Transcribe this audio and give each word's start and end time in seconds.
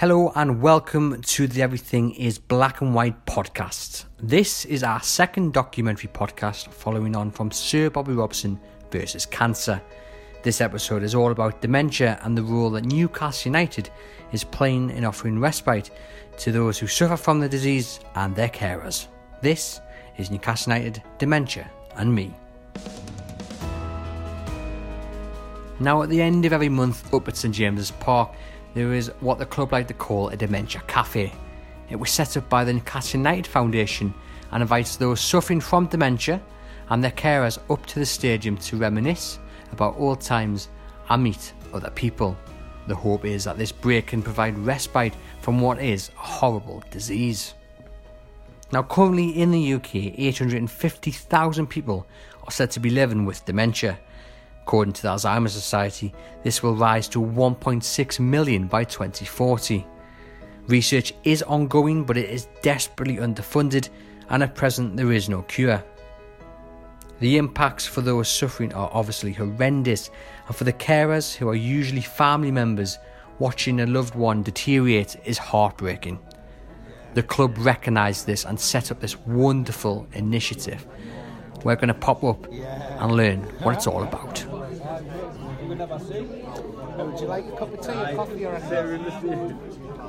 Hello 0.00 0.32
and 0.34 0.62
welcome 0.62 1.20
to 1.20 1.46
the 1.46 1.60
Everything 1.60 2.14
is 2.14 2.38
Black 2.38 2.80
and 2.80 2.94
White 2.94 3.26
podcast. 3.26 4.06
This 4.18 4.64
is 4.64 4.82
our 4.82 5.02
second 5.02 5.52
documentary 5.52 6.08
podcast 6.08 6.68
following 6.72 7.14
on 7.14 7.30
from 7.30 7.50
Sir 7.50 7.90
Bobby 7.90 8.14
Robson 8.14 8.58
versus 8.90 9.26
cancer. 9.26 9.78
This 10.42 10.62
episode 10.62 11.02
is 11.02 11.14
all 11.14 11.32
about 11.32 11.60
dementia 11.60 12.18
and 12.22 12.34
the 12.34 12.42
role 12.42 12.70
that 12.70 12.86
Newcastle 12.86 13.50
United 13.50 13.90
is 14.32 14.42
playing 14.42 14.88
in 14.88 15.04
offering 15.04 15.38
respite 15.38 15.90
to 16.38 16.50
those 16.50 16.78
who 16.78 16.86
suffer 16.86 17.18
from 17.18 17.38
the 17.38 17.48
disease 17.50 18.00
and 18.14 18.34
their 18.34 18.48
carers. 18.48 19.06
This 19.42 19.82
is 20.16 20.30
Newcastle 20.30 20.72
United 20.72 21.02
Dementia 21.18 21.70
and 21.96 22.14
Me. 22.14 22.34
Now, 25.78 26.02
at 26.02 26.08
the 26.08 26.22
end 26.22 26.46
of 26.46 26.54
every 26.54 26.70
month 26.70 27.12
up 27.12 27.28
at 27.28 27.36
St 27.36 27.54
James's 27.54 27.90
Park, 27.90 28.34
there 28.74 28.92
is 28.92 29.10
what 29.20 29.38
the 29.38 29.46
club 29.46 29.72
like 29.72 29.88
to 29.88 29.94
call 29.94 30.28
a 30.28 30.36
dementia 30.36 30.82
cafe. 30.86 31.32
It 31.88 31.96
was 31.96 32.10
set 32.10 32.36
up 32.36 32.48
by 32.48 32.64
the 32.64 32.72
Newcastle 32.72 33.18
United 33.18 33.46
Foundation 33.46 34.14
and 34.52 34.62
invites 34.62 34.96
those 34.96 35.20
suffering 35.20 35.60
from 35.60 35.86
dementia 35.86 36.40
and 36.88 37.02
their 37.02 37.10
carers 37.12 37.58
up 37.70 37.84
to 37.86 37.98
the 37.98 38.06
stadium 38.06 38.56
to 38.58 38.76
reminisce 38.76 39.38
about 39.72 39.96
old 39.98 40.20
times 40.20 40.68
and 41.08 41.22
meet 41.22 41.52
other 41.72 41.90
people. 41.90 42.36
The 42.86 42.94
hope 42.94 43.24
is 43.24 43.44
that 43.44 43.58
this 43.58 43.72
break 43.72 44.08
can 44.08 44.22
provide 44.22 44.58
respite 44.58 45.14
from 45.40 45.60
what 45.60 45.80
is 45.80 46.10
a 46.10 46.20
horrible 46.20 46.82
disease. 46.90 47.54
Now, 48.72 48.82
currently 48.82 49.30
in 49.30 49.50
the 49.50 49.74
UK, 49.74 49.94
850,000 50.16 51.66
people 51.66 52.06
are 52.44 52.50
said 52.50 52.70
to 52.72 52.80
be 52.80 52.90
living 52.90 53.24
with 53.24 53.44
dementia. 53.44 53.98
According 54.62 54.94
to 54.94 55.02
the 55.02 55.08
Alzheimer's 55.08 55.52
Society, 55.52 56.12
this 56.42 56.62
will 56.62 56.76
rise 56.76 57.08
to 57.08 57.20
1.6 57.20 58.20
million 58.20 58.66
by 58.66 58.84
2040. 58.84 59.86
Research 60.66 61.12
is 61.24 61.42
ongoing, 61.42 62.04
but 62.04 62.16
it 62.16 62.30
is 62.30 62.48
desperately 62.62 63.16
underfunded, 63.16 63.88
and 64.28 64.42
at 64.42 64.54
present 64.54 64.96
there 64.96 65.12
is 65.12 65.28
no 65.28 65.42
cure. 65.42 65.82
The 67.18 67.36
impacts 67.36 67.86
for 67.86 68.00
those 68.00 68.28
suffering 68.28 68.72
are 68.72 68.90
obviously 68.92 69.32
horrendous, 69.32 70.10
and 70.46 70.56
for 70.56 70.64
the 70.64 70.72
carers, 70.72 71.34
who 71.34 71.48
are 71.48 71.54
usually 71.54 72.00
family 72.00 72.50
members, 72.50 72.98
watching 73.38 73.80
a 73.80 73.86
loved 73.86 74.14
one 74.14 74.42
deteriorate 74.42 75.16
is 75.24 75.38
heartbreaking. 75.38 76.18
The 77.14 77.22
club 77.22 77.56
recognised 77.58 78.26
this 78.26 78.44
and 78.44 78.58
set 78.58 78.92
up 78.92 79.00
this 79.00 79.18
wonderful 79.18 80.06
initiative. 80.12 80.86
We're 81.64 81.76
going 81.76 81.88
to 81.88 81.94
pop 81.94 82.22
up 82.22 82.46
and 82.52 83.12
learn 83.12 83.40
what 83.62 83.74
it's 83.74 83.86
all 83.86 84.02
about. 84.02 84.44
Would 85.90 87.20
you 87.20 87.26
like 87.26 87.46
a 87.46 87.56
cup 87.56 87.74
of 87.74 87.80
tea 87.80 87.90
or 87.90 88.14
coffee 88.14 88.44
or 88.44 88.54
anything? 88.54 89.58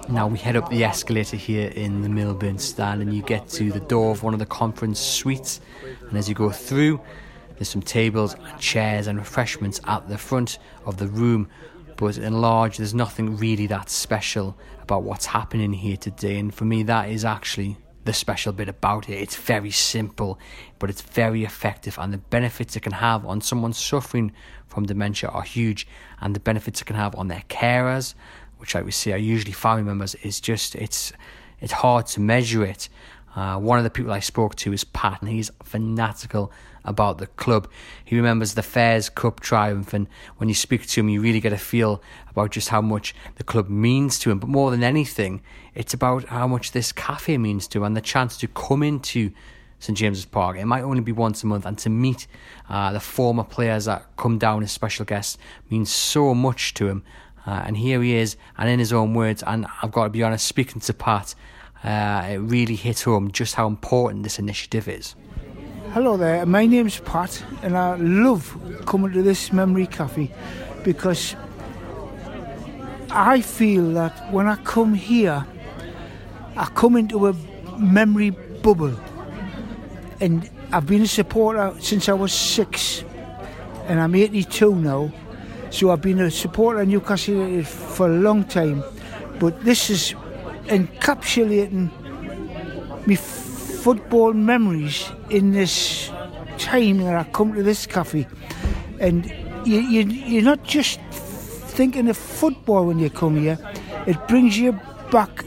Now 0.10 0.28
we 0.28 0.38
head 0.38 0.56
up 0.56 0.70
the 0.70 0.84
escalator 0.84 1.38
here 1.38 1.70
in 1.70 2.04
the 2.04 2.10
Milburn 2.10 2.60
stand, 2.60 3.02
and 3.02 3.12
you 3.12 3.24
get 3.24 3.48
to 3.50 3.72
the 3.72 3.80
door 3.80 4.12
of 4.12 4.22
one 4.22 4.34
of 4.34 4.40
the 4.40 4.46
conference 4.46 5.00
suites. 5.00 5.60
And 6.08 6.18
as 6.20 6.30
you 6.30 6.36
go 6.36 6.52
through, 6.52 7.02
there's 7.56 7.70
some 7.70 7.82
tables 7.82 8.36
and 8.36 8.60
chairs 8.60 9.08
and 9.08 9.18
refreshments 9.18 9.82
at 9.86 10.08
the 10.08 10.20
front 10.20 10.60
of 10.86 10.98
the 10.98 11.08
room. 11.08 11.48
But 11.96 12.20
in 12.20 12.42
large, 12.42 12.78
there's 12.78 12.94
nothing 12.94 13.38
really 13.38 13.66
that 13.68 13.90
special 13.90 14.56
about 14.84 15.02
what's 15.02 15.26
happening 15.26 15.74
here 15.74 15.98
today. 15.98 16.38
And 16.38 16.54
for 16.54 16.66
me, 16.66 16.84
that 16.84 17.10
is 17.10 17.26
actually 17.26 17.78
the 18.04 18.14
special 18.14 18.54
bit 18.54 18.68
about 18.68 19.10
it. 19.10 19.20
It's 19.20 19.36
very 19.36 19.72
simple, 19.72 20.40
but 20.80 20.90
it's 20.90 21.02
very 21.02 21.44
effective, 21.44 21.98
and 22.00 22.14
the 22.14 22.18
benefits 22.18 22.76
it 22.76 22.82
can 22.82 22.94
have 22.94 23.26
on 23.26 23.42
someone 23.42 23.74
suffering 23.74 24.32
from 24.68 24.86
dementia 24.86 25.30
are 25.30 25.44
huge, 25.44 25.88
and 26.20 26.36
the 26.36 26.40
benefits 26.40 26.82
it 26.82 26.86
can 26.86 26.96
have 26.96 27.16
on 27.16 27.28
their 27.28 27.44
carers, 27.50 28.16
which 28.58 28.76
I 28.76 28.82
would 28.82 28.94
say 28.94 29.12
are 29.12 29.18
usually 29.18 29.54
family 29.54 29.84
members, 29.84 30.16
is 30.16 30.40
just 30.40 30.76
it's 30.76 31.14
it's 31.60 31.74
hard 31.74 32.08
to 32.08 32.20
measure 32.20 32.64
it. 32.64 32.90
Uh, 33.36 33.58
one 33.58 33.78
of 33.78 33.84
the 33.84 33.90
people 33.90 34.12
I 34.12 34.20
spoke 34.20 34.56
to 34.56 34.74
is 34.74 34.84
Pat, 34.84 35.22
and 35.22 35.30
he's 35.30 35.52
fanatical 35.64 36.52
about 36.84 37.18
the 37.20 37.28
club. 37.28 37.70
He 38.04 38.16
remembers 38.16 38.56
the 38.56 38.64
Fairs 38.64 39.10
Cup 39.10 39.40
triumph, 39.40 39.94
and 39.94 40.08
when 40.38 40.50
you 40.50 40.56
speak 40.56 40.86
to 40.86 41.00
him, 41.00 41.10
you 41.10 41.22
really 41.22 41.40
get 41.40 41.54
a 41.54 41.58
feel 41.58 42.02
about 42.30 42.52
just 42.52 42.70
how 42.70 42.82
much 42.82 43.16
the 43.36 43.44
club 43.44 43.70
means 43.70 44.20
to 44.20 44.32
him. 44.32 44.40
But 44.40 44.50
more 44.50 44.72
than 44.72 44.84
anything, 44.84 45.42
it's 45.76 45.94
about 45.94 46.26
how 46.26 46.48
much 46.48 46.72
this 46.72 46.92
cafe 46.92 47.38
means 47.38 47.68
to 47.70 47.80
him 47.80 47.84
and 47.86 47.98
the 47.98 48.02
chance 48.02 48.38
to 48.38 48.48
come 48.48 48.84
into 48.84 49.32
St 49.80 49.98
James's 49.98 50.26
Park. 50.26 50.58
It 50.58 50.66
might 50.66 50.84
only 50.84 51.02
be 51.02 51.12
once 51.12 51.44
a 51.44 51.48
month, 51.48 51.66
and 51.66 51.78
to 51.80 51.90
meet 51.90 52.28
uh, 52.70 52.92
the 52.92 53.00
former 53.00 53.44
players 53.44 53.86
that 53.86 54.06
come 54.18 54.38
down 54.38 54.62
as 54.64 54.72
special 54.72 55.06
guests 55.06 55.38
means 55.70 55.90
so 55.90 56.34
much 56.34 56.74
to 56.76 56.88
him. 56.88 57.04
Uh, 57.46 57.64
and 57.66 57.78
here 57.78 58.02
he 58.02 58.16
is, 58.16 58.38
and 58.58 58.70
in 58.70 58.78
his 58.78 58.94
own 58.94 59.14
words, 59.16 59.42
and 59.48 59.66
I've 59.82 59.92
got 59.92 60.04
to 60.04 60.10
be 60.10 60.22
honest, 60.22 60.46
speaking 60.46 60.80
to 60.82 60.94
Pat, 60.94 61.34
uh, 61.84 62.28
it 62.30 62.38
really 62.38 62.76
hit 62.76 63.02
home 63.02 63.32
just 63.32 63.56
how 63.56 63.68
important 63.68 64.24
this 64.24 64.40
initiative 64.40 64.88
is. 64.88 65.16
Hello 65.94 66.16
there, 66.16 66.46
my 66.46 66.66
name's 66.66 67.00
Pat, 67.00 67.44
and 67.64 67.78
I 67.78 67.96
love 67.96 68.58
coming 68.86 69.12
to 69.14 69.22
this 69.22 69.52
memory 69.52 69.88
cafe 69.88 70.32
because 70.84 71.36
I 73.10 73.42
feel 73.42 73.92
that 73.94 74.32
when 74.32 74.48
I 74.48 74.56
come 74.56 74.94
here, 74.94 75.46
I 76.56 76.66
come 76.66 76.96
into 76.96 77.28
a 77.28 77.34
memory 77.78 78.30
bubble. 78.30 78.96
And 80.22 80.50
I've 80.72 80.86
been 80.86 81.02
a 81.02 81.08
supporter 81.08 81.74
since 81.80 82.08
I 82.08 82.14
was 82.14 82.32
six, 82.32 83.04
and 83.88 84.00
I'm 84.00 84.16
82 84.16 84.76
now. 84.76 85.12
So 85.72 85.92
I've 85.92 86.02
been 86.02 86.20
a 86.20 86.32
supporter 86.32 86.82
of 86.82 86.88
Newcastle 86.88 87.64
for 87.64 88.08
a 88.08 88.14
long 88.18 88.44
time. 88.46 88.84
But 89.40 89.64
this 89.64 89.90
is 89.90 90.16
encapsulating 90.72 91.90
my 93.06 93.16
football 93.16 94.34
memories 94.34 95.12
in 95.30 95.52
this 95.52 96.10
time 96.58 97.00
that 97.00 97.16
I 97.16 97.24
come 97.32 97.54
to 97.54 97.64
this 97.64 97.86
cafe. 97.86 98.28
And 99.00 99.26
you, 99.66 99.80
you, 99.80 100.02
you're 100.04 100.44
not 100.44 100.64
just 100.64 101.00
thinking 101.02 102.10
of 102.10 102.18
football 102.18 102.86
when 102.86 103.00
you 103.00 103.10
come 103.10 103.38
here, 103.38 103.58
it 104.08 104.28
brings 104.28 104.58
you 104.58 104.80
back 105.12 105.46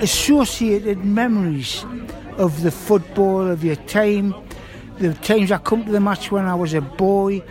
associated 0.00 1.04
memories 1.04 1.84
of 2.38 2.62
the 2.62 2.70
football, 2.70 3.46
of 3.46 3.64
your 3.64 3.76
time, 3.76 4.34
the 4.98 5.12
times 5.14 5.52
I 5.52 5.58
come 5.58 5.84
to 5.84 5.92
the 5.92 6.00
match 6.00 6.30
when 6.30 6.46
I 6.46 6.54
was 6.54 6.72
a 6.72 6.80
boy, 6.80 7.42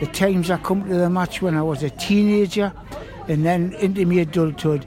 the 0.00 0.06
times 0.06 0.50
I 0.50 0.56
come 0.56 0.88
to 0.88 0.94
the 0.94 1.10
match 1.10 1.42
when 1.42 1.54
I 1.54 1.62
was 1.62 1.82
a 1.82 1.90
teenager, 1.90 2.72
and 3.28 3.44
then 3.44 3.74
into 3.74 4.06
my 4.06 4.16
adulthood. 4.16 4.86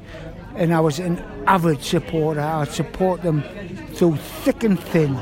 And 0.56 0.74
I 0.74 0.80
was 0.80 0.98
an 1.00 1.18
avid 1.48 1.82
supporter. 1.82 2.42
I'd 2.42 2.70
support 2.70 3.24
them 3.24 3.42
through 3.94 4.18
thick 4.18 4.64
and 4.64 4.80
thin. 4.80 5.18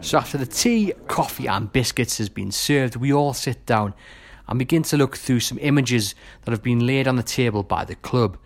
So 0.00 0.16
after 0.16 0.38
the 0.38 0.46
tea, 0.46 0.92
coffee, 1.08 1.46
and 1.46 1.70
biscuits 1.70 2.18
has 2.18 2.28
been 2.28 2.50
served, 2.52 2.96
we 2.96 3.12
all 3.12 3.34
sit 3.34 3.66
down 3.66 3.94
and 4.48 4.58
begin 4.58 4.82
to 4.84 4.96
look 4.96 5.16
through 5.16 5.40
some 5.40 5.58
images 5.60 6.14
that 6.44 6.52
have 6.52 6.62
been 6.62 6.86
laid 6.86 7.06
on 7.06 7.16
the 7.16 7.22
table 7.22 7.62
by 7.62 7.84
the 7.84 7.96
club. 7.96 8.38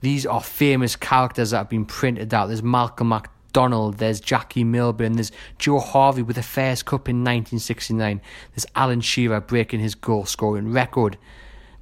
These 0.00 0.24
are 0.24 0.40
famous 0.40 0.96
characters 0.96 1.50
that 1.50 1.58
have 1.58 1.68
been 1.68 1.84
printed 1.84 2.32
out. 2.32 2.46
There's 2.46 2.62
Malcolm 2.62 3.08
Macdonald, 3.08 3.98
there's 3.98 4.20
Jackie 4.20 4.64
Milburn, 4.64 5.14
there's 5.14 5.32
Joe 5.58 5.80
Harvey 5.80 6.22
with 6.22 6.36
the 6.36 6.42
Fairs 6.42 6.82
Cup 6.82 7.08
in 7.08 7.16
1969, 7.18 8.20
there's 8.54 8.66
Alan 8.74 9.00
Shearer 9.00 9.40
breaking 9.40 9.80
his 9.80 9.94
goal 9.94 10.24
scoring 10.24 10.72
record. 10.72 11.18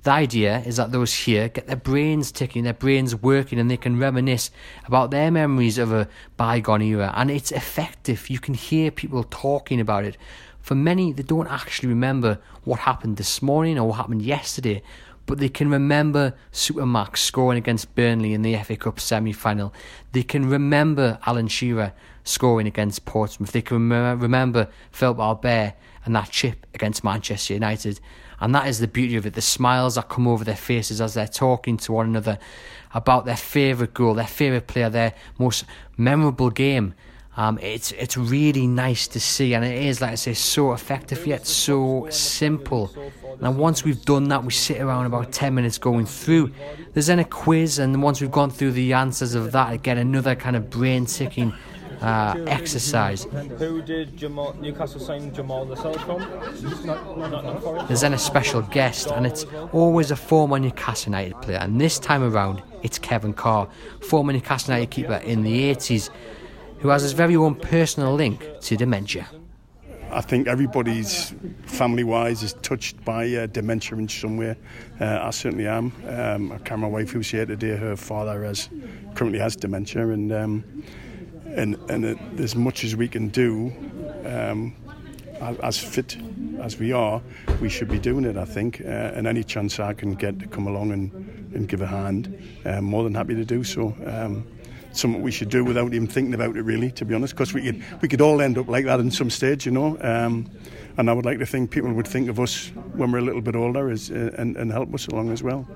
The 0.09 0.15
idea 0.15 0.61
is 0.65 0.79
that 0.79 0.91
those 0.91 1.13
here 1.13 1.51
get 1.51 1.67
their 1.67 1.77
brains 1.77 2.33
ticking, 2.33 2.65
their 2.65 2.73
brains 2.73 3.15
working, 3.15 3.59
and 3.59 3.71
they 3.71 3.77
can 3.77 3.99
reminisce 3.99 4.51
about 4.87 5.11
their 5.11 5.31
memories 5.31 5.77
of 5.77 5.93
a 5.93 6.09
bygone 6.39 6.81
era. 6.81 7.13
And 7.15 7.31
it's 7.31 7.53
effective. 7.53 8.31
You 8.31 8.39
can 8.39 8.55
hear 8.55 8.91
people 8.91 9.23
talking 9.25 9.81
about 9.81 10.05
it. 10.05 10.17
For 10.63 10.75
many, 10.75 11.13
they 11.13 11.25
don't 11.25 11.47
actually 11.49 11.91
remember 11.91 12.39
what 12.65 12.79
happened 12.79 13.19
this 13.19 13.43
morning 13.43 13.79
or 13.79 13.89
what 13.89 13.97
happened 13.97 14.23
yesterday, 14.23 14.83
but 15.27 15.41
they 15.41 15.51
can 15.51 15.69
remember 15.69 16.33
Supermac 16.55 17.19
scoring 17.19 17.59
against 17.59 17.95
Burnley 17.95 18.33
in 18.33 18.41
the 18.41 18.57
FA 18.57 18.79
Cup 18.79 18.99
semi 18.99 19.35
final. 19.35 19.75
They 20.13 20.23
can 20.23 20.49
remember 20.49 21.19
Alan 21.27 21.49
Shearer 21.49 21.93
scoring 22.25 22.67
against 22.67 23.05
Portsmouth. 23.05 23.53
They 23.53 23.61
can 23.61 23.91
remember 23.91 24.69
Philippe 24.91 25.21
Albert 25.21 25.75
and 26.07 26.17
that 26.17 26.31
chip 26.31 26.67
against 26.73 27.05
Manchester 27.05 27.53
United. 27.53 28.01
And 28.41 28.55
that 28.55 28.69
is 28.69 28.79
the 28.79 28.89
beauty 28.89 29.17
of 29.17 29.27
it. 29.27 29.35
The 29.35 29.43
smiles 29.43 29.97
that 29.97 30.09
come 30.09 30.29
over 30.29 30.45
their 30.45 30.57
faces 30.57 31.01
as 31.01 31.15
they're 31.15 31.27
talking 31.27 31.77
to 31.79 31.93
one 31.93 32.07
another 32.07 32.39
about 32.95 33.25
their 33.25 33.37
favourite 33.37 33.95
goal, 33.95 34.15
their 34.15 34.27
favourite 34.27 34.67
player, 34.67 34.89
their 34.89 35.15
most 35.39 35.65
memorable 35.97 36.51
game. 36.51 36.95
Um, 37.37 37.57
it's 37.63 37.93
it's 37.93 38.17
really 38.17 38.67
nice 38.67 39.07
to 39.09 39.21
see, 39.21 39.55
and 39.55 39.65
it 39.65 39.85
is, 39.85 40.01
like 40.01 40.11
I 40.11 40.15
say, 40.17 40.35
so 40.35 40.73
effective 40.73 41.25
yet 41.25 41.47
so 41.47 42.09
simple. 42.11 42.93
Now, 43.41 43.53
once 43.53 43.85
we've 43.85 44.05
done 44.05 44.29
that, 44.31 44.43
we 44.43 44.51
sit 44.51 44.81
around 44.81 45.07
about 45.07 45.31
10 45.31 45.55
minutes 45.55 45.79
going 45.79 46.07
through. 46.07 46.51
There's 46.93 47.07
then 47.07 47.21
a 47.21 47.25
quiz, 47.25 47.79
and 47.79 48.03
once 48.03 48.21
we've 48.21 48.33
gone 48.33 48.51
through 48.51 48.73
the 48.73 48.93
answers 48.93 49.37
of 49.37 49.53
that, 49.53 49.73
again, 49.73 49.99
another 49.99 50.35
kind 50.35 50.57
of 50.57 50.69
brain 50.69 51.07
ticking 51.07 51.55
uh, 52.01 52.45
exercise. 52.47 53.25
Who 53.59 53.83
did 53.83 54.17
Jamal, 54.17 54.55
Newcastle 54.61 55.01
sign 55.01 55.33
Jamal 55.35 55.67
Lascelles 55.67 56.01
from? 56.03 56.21
Not, 56.87 57.19
not, 57.19 57.45
not 57.45 57.89
There's 57.89 58.01
then 58.01 58.15
a 58.15 58.19
special 58.19 58.63
guest, 58.63 59.09
and 59.11 59.27
it's 59.27 59.45
always 59.73 60.11
a 60.11 60.17
former 60.17 60.59
Newcastle 60.59 61.11
United 61.13 61.41
player. 61.43 61.59
And 61.59 61.81
this 61.81 61.99
time 61.99 62.23
around, 62.23 62.63
it's 62.83 62.99
Kevin 62.99 63.33
Carr, 63.33 63.69
former 64.01 64.33
Newcastle 64.33 64.75
United 64.75 64.91
keeper 64.91 65.17
in 65.25 65.43
the 65.43 65.75
80s, 65.75 66.11
who 66.79 66.89
has 66.89 67.03
his 67.03 67.13
very 67.13 67.37
own 67.37 67.55
personal 67.57 68.15
link 68.15 68.47
to 68.61 68.77
dementia. 68.77 69.29
I 70.11 70.23
think 70.23 70.49
everybody's 70.49 71.35
family 71.67 72.03
wise 72.03 72.43
is 72.43 72.55
touched 72.55 73.05
by 73.05 73.29
uh, 73.35 73.47
dementia 73.47 73.99
in 73.99 74.09
some 74.09 74.39
way. 74.39 74.57
Uh, 74.99 75.19
I 75.23 75.31
certainly 75.31 75.67
am. 75.67 75.93
Um, 76.07 76.53
I 76.53 76.59
can't 76.59 76.81
my 76.81 76.87
wife 76.89 77.11
who's 77.11 77.31
here 77.31 77.45
today, 77.45 77.77
her 77.77 77.95
father 77.95 78.43
has 78.45 78.71
currently 79.15 79.39
has 79.39 79.55
dementia, 79.55 80.09
and 80.09 80.33
um, 80.33 80.65
and 81.59 81.77
and 81.91 82.05
it, 82.05 82.19
as 82.39 82.55
much 82.55 82.85
as 82.85 82.97
we 82.97 83.09
can 83.09 83.29
do, 83.29 83.73
um, 84.25 84.75
as 85.63 85.79
fit 85.79 86.17
as 86.61 86.79
we 86.79 86.93
are, 86.93 87.21
we 87.61 87.69
should 87.69 87.89
be 87.89 87.99
doing 87.99 88.25
it. 88.25 88.37
I 88.37 88.45
think, 88.45 88.81
uh, 88.81 89.17
and 89.17 89.27
any 89.27 89.45
chance 89.45 89.79
I 89.79 89.95
can 89.95 90.15
get 90.15 90.39
to 90.41 90.47
come 90.47 90.67
along 90.67 90.93
and, 90.93 91.13
and 91.55 91.69
give 91.69 91.83
a 91.83 91.87
hand, 91.87 92.37
I'm 92.65 92.85
more 92.85 93.05
than 93.05 93.15
happy 93.15 93.35
to 93.35 93.45
do 93.45 93.65
so. 93.65 93.95
Um, 94.07 94.47
something 94.93 95.23
we 95.23 95.31
should 95.31 95.51
do 95.51 95.65
without 95.65 95.93
even 95.93 96.09
thinking 96.09 96.35
about 96.35 96.57
it, 96.57 96.63
really, 96.63 96.91
to 96.93 97.05
be 97.05 97.15
honest, 97.15 97.35
because 97.35 97.55
we 97.55 97.63
could, 97.63 97.85
we 98.03 98.09
could 98.09 98.21
all 98.21 98.41
end 98.41 98.59
up 98.59 98.69
like 98.69 98.85
that 98.87 99.01
in 99.01 99.11
some 99.11 99.31
stage, 99.31 99.67
you 99.67 99.73
know. 99.73 99.99
Um, 100.01 100.51
and 100.97 101.09
I 101.09 101.13
would 101.13 101.27
like 101.27 101.39
to 101.39 101.47
think 101.47 101.71
people 101.71 101.93
would 101.93 102.09
think 102.09 102.29
of 102.29 102.41
us 102.41 102.69
when 102.95 103.13
we're 103.13 103.19
a 103.19 103.23
little 103.23 103.43
bit 103.43 103.55
older 103.55 103.91
as, 103.91 104.11
uh, 104.11 104.35
and, 104.39 104.57
and 104.57 104.73
help 104.73 104.93
us 104.95 105.07
along 105.07 105.31
as 105.31 105.43
well. 105.43 105.67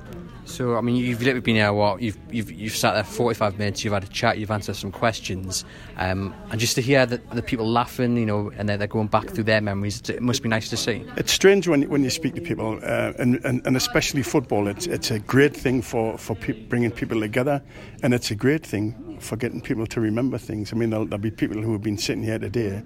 So, 0.44 0.76
I 0.76 0.80
mean, 0.80 0.96
you've 0.96 1.20
literally 1.20 1.40
been 1.40 1.54
here, 1.56 1.72
what? 1.72 2.02
You've, 2.02 2.18
you've, 2.30 2.50
you've 2.50 2.76
sat 2.76 2.94
there 2.94 3.04
45 3.04 3.58
minutes, 3.58 3.84
you've 3.84 3.94
had 3.94 4.04
a 4.04 4.08
chat, 4.08 4.38
you've 4.38 4.50
answered 4.50 4.74
some 4.74 4.90
questions. 4.90 5.64
Um, 5.96 6.34
and 6.50 6.60
just 6.60 6.74
to 6.74 6.82
hear 6.82 7.06
the, 7.06 7.18
the 7.32 7.42
people 7.42 7.66
laughing, 7.66 8.16
you 8.16 8.26
know, 8.26 8.50
and 8.56 8.68
they're, 8.68 8.76
they're 8.76 8.88
going 8.88 9.06
back 9.06 9.28
through 9.30 9.44
their 9.44 9.60
memories, 9.60 10.00
it 10.10 10.20
must 10.20 10.42
be 10.42 10.48
nice 10.48 10.68
to 10.70 10.76
see. 10.76 11.04
It's 11.16 11.32
strange 11.32 11.68
when, 11.68 11.88
when 11.88 12.02
you 12.02 12.10
speak 12.10 12.34
to 12.34 12.40
people, 12.40 12.80
uh, 12.82 13.12
and, 13.18 13.36
and, 13.44 13.64
and 13.66 13.76
especially 13.76 14.22
football. 14.22 14.66
It's, 14.66 14.86
it's 14.86 15.10
a 15.10 15.20
great 15.20 15.56
thing 15.56 15.80
for, 15.80 16.18
for 16.18 16.34
pe- 16.34 16.66
bringing 16.66 16.90
people 16.90 17.20
together, 17.20 17.62
and 18.02 18.12
it's 18.12 18.30
a 18.30 18.34
great 18.34 18.66
thing 18.66 19.18
for 19.20 19.36
getting 19.36 19.60
people 19.60 19.86
to 19.86 20.00
remember 20.00 20.38
things. 20.38 20.72
I 20.72 20.76
mean, 20.76 20.90
there'll, 20.90 21.06
there'll 21.06 21.22
be 21.22 21.30
people 21.30 21.62
who 21.62 21.72
have 21.72 21.82
been 21.82 21.98
sitting 21.98 22.24
here 22.24 22.38
today. 22.38 22.82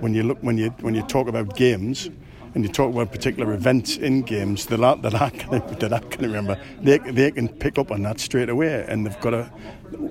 When 0.00 0.14
you 0.14 0.22
look, 0.22 0.38
when 0.40 0.58
you 0.58 0.70
when 0.80 0.94
you 0.94 1.02
talk 1.02 1.28
about 1.28 1.56
games, 1.56 2.10
and 2.54 2.64
you 2.64 2.70
talk 2.70 2.92
about 2.92 3.10
particular 3.12 3.52
events 3.52 3.96
in 3.96 4.22
games 4.22 4.66
I, 4.72 4.94
that 4.96 5.14
I 5.14 5.30
can 5.30 5.92
I 5.92 5.98
can 5.98 6.22
remember, 6.22 6.58
they 6.80 6.98
they 6.98 7.30
can 7.30 7.48
pick 7.48 7.78
up 7.78 7.90
on 7.90 8.02
that 8.02 8.20
straight 8.20 8.48
away, 8.48 8.84
and 8.88 9.06
they've 9.06 9.20
got 9.20 9.34
a. 9.34 9.52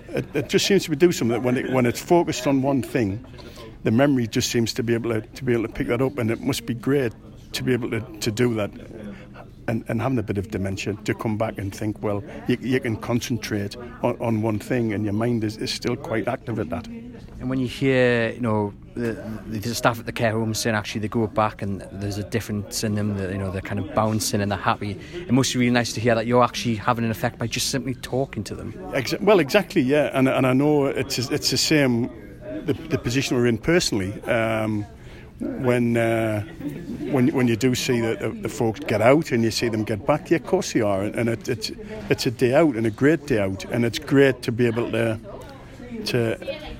It, 0.09 0.25
it 0.35 0.49
just 0.49 0.65
seems 0.65 0.83
to 0.85 0.89
be 0.91 0.95
do 0.95 1.11
something 1.11 1.33
that 1.33 1.43
when 1.43 1.57
it, 1.57 1.71
when 1.71 1.85
it's 1.85 2.01
focused 2.01 2.47
on 2.47 2.61
one 2.61 2.83
thing, 2.83 3.25
the 3.83 3.91
memory 3.91 4.27
just 4.27 4.51
seems 4.51 4.73
to 4.73 4.83
be 4.83 4.93
able 4.93 5.11
to, 5.11 5.21
to 5.21 5.43
be 5.43 5.53
able 5.53 5.63
to 5.63 5.73
pick 5.73 5.87
that 5.87 6.01
up, 6.01 6.17
and 6.17 6.29
it 6.29 6.41
must 6.41 6.65
be 6.65 6.73
great 6.73 7.13
to 7.53 7.63
be 7.63 7.73
able 7.73 7.89
to, 7.89 8.01
to 8.19 8.31
do 8.31 8.53
that. 8.55 8.71
And, 9.67 9.85
and 9.87 10.01
having 10.01 10.17
a 10.17 10.23
bit 10.23 10.37
of 10.37 10.49
dementia 10.49 10.95
to 11.05 11.13
come 11.13 11.37
back 11.37 11.57
and 11.57 11.73
think, 11.73 12.01
well, 12.01 12.23
you, 12.47 12.57
you 12.59 12.79
can 12.79 12.97
concentrate 12.97 13.77
on, 14.01 14.17
on 14.19 14.41
one 14.41 14.59
thing, 14.59 14.93
and 14.93 15.03
your 15.03 15.13
mind 15.13 15.43
is, 15.43 15.57
is 15.57 15.71
still 15.71 15.95
quite 15.95 16.27
active 16.27 16.59
at 16.59 16.69
that. 16.71 16.87
And 17.39 17.49
when 17.49 17.59
you 17.59 17.67
hear, 17.67 18.31
you 18.31 18.39
know, 18.39 18.73
the, 18.93 19.13
the 19.47 19.73
staff 19.73 19.99
at 19.99 20.05
the 20.05 20.11
care 20.11 20.31
home 20.31 20.53
saying 20.53 20.75
actually 20.75 21.01
they 21.01 21.07
go 21.07 21.25
back 21.27 21.61
and 21.61 21.81
there's 21.91 22.17
a 22.17 22.23
difference 22.23 22.83
in 22.83 22.95
them, 22.95 23.17
that 23.17 23.31
you 23.31 23.37
know 23.37 23.49
they're 23.49 23.61
kind 23.61 23.79
of 23.79 23.93
bouncing 23.95 24.41
and 24.41 24.51
they're 24.51 24.59
happy. 24.59 24.99
It 25.13 25.31
must 25.31 25.53
be 25.53 25.59
really 25.59 25.71
nice 25.71 25.93
to 25.93 26.01
hear 26.01 26.13
that 26.15 26.27
you're 26.27 26.43
actually 26.43 26.75
having 26.75 27.05
an 27.05 27.11
effect 27.11 27.39
by 27.39 27.47
just 27.47 27.69
simply 27.69 27.95
talking 27.95 28.43
to 28.45 28.55
them. 28.55 28.73
Well, 29.21 29.39
exactly, 29.39 29.81
yeah, 29.81 30.11
and 30.13 30.27
and 30.27 30.45
I 30.45 30.53
know 30.53 30.85
it's 30.85 31.17
it's 31.17 31.49
the 31.51 31.57
same 31.57 32.09
the, 32.65 32.73
the 32.73 32.97
position 32.97 33.37
we're 33.37 33.47
in 33.47 33.57
personally. 33.57 34.21
Um, 34.23 34.85
when 35.39 35.97
uh, 35.97 36.41
when 37.11 37.29
when 37.29 37.47
you 37.47 37.55
do 37.55 37.73
see 37.73 37.99
that 38.01 38.19
the, 38.19 38.29
the, 38.29 38.49
folks 38.49 38.79
get 38.81 39.01
out 39.01 39.31
and 39.31 39.43
you 39.43 39.49
see 39.49 39.69
them 39.69 39.83
get 39.83 40.05
back, 40.05 40.29
yeah, 40.29 40.37
of 40.37 40.45
course 40.45 40.73
they 40.73 40.81
are, 40.81 41.01
and, 41.01 41.15
and 41.15 41.29
it, 41.29 41.49
it's 41.49 41.71
it's 42.09 42.25
a 42.27 42.31
day 42.31 42.53
out 42.53 42.75
and 42.75 42.85
a 42.85 42.91
great 42.91 43.25
day 43.25 43.39
out, 43.39 43.65
and 43.65 43.83
it's 43.83 43.97
great 43.97 44.43
to 44.43 44.51
be 44.51 44.67
able 44.67 44.91
to 44.91 45.19
to 46.05 46.70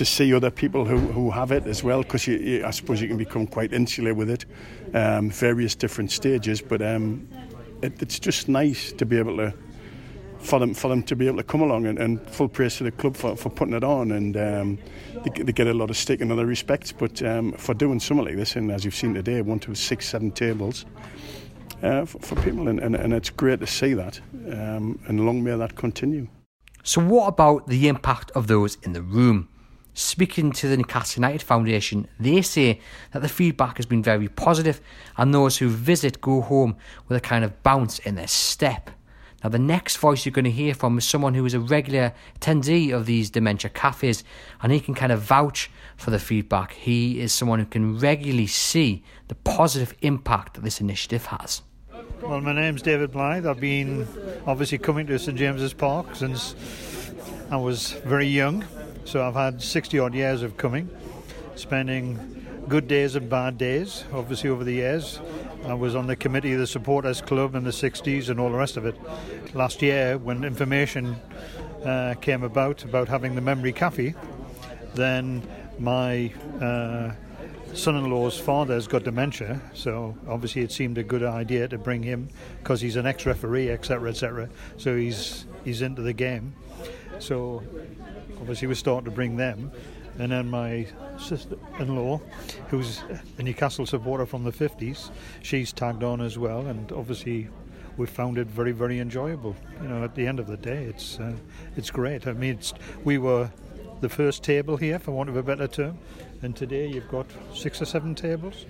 to 0.00 0.04
see 0.06 0.32
other 0.32 0.50
people 0.50 0.86
who, 0.86 0.96
who 0.96 1.30
have 1.30 1.52
it 1.52 1.66
as 1.66 1.84
well, 1.84 2.02
because 2.02 2.26
I 2.26 2.70
suppose 2.70 3.02
you 3.02 3.08
can 3.08 3.18
become 3.18 3.46
quite 3.46 3.74
insular 3.74 4.14
with 4.14 4.30
it, 4.30 4.46
um, 4.94 5.28
various 5.28 5.74
different 5.74 6.10
stages. 6.10 6.62
But 6.62 6.80
um, 6.80 7.28
it, 7.82 8.00
it's 8.00 8.18
just 8.18 8.48
nice 8.48 8.92
to 8.92 9.04
be 9.04 9.18
able 9.18 9.36
to 9.36 9.52
for 10.38 10.58
them 10.58 10.72
for 10.72 10.88
them 10.88 11.02
to 11.02 11.14
be 11.14 11.26
able 11.26 11.36
to 11.36 11.42
come 11.42 11.60
along 11.60 11.84
and, 11.84 11.98
and 11.98 12.18
full 12.30 12.48
praise 12.48 12.78
to 12.78 12.84
the 12.84 12.90
club 12.90 13.14
for, 13.14 13.36
for 13.36 13.50
putting 13.50 13.74
it 13.74 13.84
on 13.84 14.12
and 14.12 14.38
um, 14.38 14.78
they, 15.22 15.42
they, 15.42 15.52
get 15.52 15.66
a 15.66 15.74
lot 15.74 15.90
of 15.90 15.98
stick 15.98 16.22
in 16.22 16.32
other 16.32 16.46
respects 16.46 16.92
but 16.92 17.22
um, 17.22 17.52
for 17.52 17.74
doing 17.74 18.00
something 18.00 18.24
like 18.24 18.36
this 18.36 18.56
and 18.56 18.72
as 18.72 18.82
you've 18.82 18.94
seen 18.94 19.12
today 19.12 19.42
one 19.42 19.58
two 19.58 19.74
six 19.74 20.08
seven 20.08 20.30
tables 20.30 20.86
uh, 21.82 22.06
for, 22.06 22.20
for, 22.20 22.36
people 22.36 22.68
and, 22.68 22.80
and, 22.80 22.96
and, 22.96 23.12
it's 23.12 23.28
great 23.28 23.60
to 23.60 23.66
see 23.66 23.92
that 23.92 24.18
um, 24.50 24.98
and 25.08 25.26
long 25.26 25.44
may 25.44 25.54
that 25.54 25.76
continue 25.76 26.26
so 26.82 27.02
what 27.02 27.26
about 27.26 27.66
the 27.66 27.86
impact 27.86 28.30
of 28.30 28.46
those 28.46 28.78
in 28.82 28.94
the 28.94 29.02
room 29.02 29.49
Speaking 29.94 30.52
to 30.52 30.68
the 30.68 30.76
Newcastle 30.76 31.20
United 31.20 31.42
Foundation, 31.42 32.06
they 32.18 32.42
say 32.42 32.80
that 33.12 33.22
the 33.22 33.28
feedback 33.28 33.76
has 33.76 33.86
been 33.86 34.02
very 34.02 34.28
positive 34.28 34.80
and 35.16 35.34
those 35.34 35.58
who 35.58 35.68
visit 35.68 36.20
go 36.20 36.40
home 36.40 36.76
with 37.08 37.18
a 37.18 37.20
kind 37.20 37.44
of 37.44 37.62
bounce 37.62 37.98
in 38.00 38.14
their 38.14 38.28
step. 38.28 38.90
Now, 39.42 39.48
the 39.48 39.58
next 39.58 39.96
voice 39.96 40.24
you're 40.26 40.32
going 40.32 40.44
to 40.44 40.50
hear 40.50 40.74
from 40.74 40.98
is 40.98 41.04
someone 41.06 41.34
who 41.34 41.46
is 41.46 41.54
a 41.54 41.60
regular 41.60 42.12
attendee 42.38 42.92
of 42.92 43.06
these 43.06 43.30
dementia 43.30 43.70
cafes 43.70 44.22
and 44.62 44.70
he 44.70 44.80
can 44.80 44.94
kind 44.94 45.12
of 45.12 45.22
vouch 45.22 45.70
for 45.96 46.10
the 46.10 46.18
feedback. 46.18 46.72
He 46.72 47.20
is 47.20 47.32
someone 47.32 47.58
who 47.58 47.64
can 47.64 47.98
regularly 47.98 48.46
see 48.46 49.02
the 49.28 49.34
positive 49.34 49.94
impact 50.02 50.54
that 50.54 50.60
this 50.62 50.80
initiative 50.80 51.26
has. 51.26 51.62
Well, 52.22 52.42
my 52.42 52.52
name's 52.52 52.82
David 52.82 53.12
Blythe. 53.12 53.46
I've 53.46 53.60
been 53.60 54.06
obviously 54.46 54.76
coming 54.76 55.06
to 55.06 55.18
St 55.18 55.38
James's 55.38 55.72
Park 55.72 56.14
since 56.14 56.54
I 57.50 57.56
was 57.56 57.92
very 58.04 58.26
young. 58.26 58.64
So 59.10 59.26
I've 59.26 59.34
had 59.34 59.60
60 59.60 59.98
odd 59.98 60.14
years 60.14 60.44
of 60.44 60.56
coming, 60.56 60.88
spending 61.56 62.46
good 62.68 62.86
days 62.86 63.16
and 63.16 63.28
bad 63.28 63.58
days, 63.58 64.04
obviously, 64.12 64.50
over 64.50 64.62
the 64.62 64.74
years. 64.74 65.18
I 65.66 65.74
was 65.74 65.96
on 65.96 66.06
the 66.06 66.14
committee 66.14 66.52
of 66.52 66.60
the 66.60 66.66
Supporters 66.68 67.20
Club 67.20 67.56
in 67.56 67.64
the 67.64 67.72
60s 67.72 68.28
and 68.28 68.38
all 68.38 68.52
the 68.52 68.56
rest 68.56 68.76
of 68.76 68.86
it. 68.86 68.94
Last 69.52 69.82
year, 69.82 70.16
when 70.16 70.44
information 70.44 71.16
uh, 71.84 72.14
came 72.20 72.44
about 72.44 72.84
about 72.84 73.08
having 73.08 73.34
the 73.34 73.40
Memory 73.40 73.72
Cafe, 73.72 74.14
then 74.94 75.42
my 75.80 76.32
uh, 76.60 77.10
son-in-law's 77.74 78.38
father 78.38 78.74
has 78.74 78.86
got 78.86 79.02
dementia, 79.02 79.60
so 79.74 80.16
obviously 80.28 80.62
it 80.62 80.70
seemed 80.70 80.98
a 80.98 81.02
good 81.02 81.24
idea 81.24 81.66
to 81.66 81.78
bring 81.78 82.04
him 82.04 82.28
because 82.62 82.80
he's 82.80 82.94
an 82.94 83.06
ex-referee, 83.06 83.70
etc., 83.70 84.10
etc. 84.10 84.48
So 84.76 84.96
he's 84.96 85.46
he's 85.64 85.82
into 85.82 86.00
the 86.00 86.12
game. 86.12 86.54
So 87.20 87.62
obviously 88.38 88.68
we're 88.68 88.74
starting 88.74 89.04
to 89.04 89.10
bring 89.10 89.36
them. 89.36 89.70
And 90.18 90.32
then 90.32 90.50
my 90.50 90.86
sister-in-law, 91.18 92.20
who's 92.68 93.02
a 93.38 93.42
Newcastle 93.42 93.86
supporter 93.86 94.26
from 94.26 94.44
the 94.44 94.50
50s, 94.50 95.10
she's 95.42 95.72
tagged 95.72 96.02
on 96.02 96.20
as 96.20 96.36
well. 96.36 96.66
And 96.66 96.90
obviously 96.92 97.48
we 97.96 98.06
found 98.06 98.38
it 98.38 98.46
very, 98.46 98.72
very 98.72 98.98
enjoyable. 98.98 99.54
You 99.82 99.88
know, 99.88 100.04
at 100.04 100.14
the 100.14 100.26
end 100.26 100.40
of 100.40 100.46
the 100.46 100.56
day, 100.56 100.84
it's 100.84 101.18
uh, 101.18 101.34
it's 101.76 101.90
great. 101.90 102.26
I 102.26 102.32
mean, 102.32 102.58
we 103.04 103.18
were 103.18 103.50
the 104.00 104.08
first 104.08 104.42
table 104.42 104.76
here, 104.76 104.98
for 104.98 105.12
want 105.12 105.28
of 105.28 105.36
a 105.36 105.42
better 105.42 105.68
term, 105.68 105.98
and 106.42 106.56
today 106.56 106.86
you've 106.86 107.08
got 107.08 107.26
six 107.54 107.82
or 107.82 107.84
seven 107.84 108.14
tables. 108.14 108.64